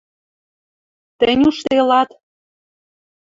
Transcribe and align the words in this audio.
Тӹнь 1.19 1.45
ужделат 1.49 2.09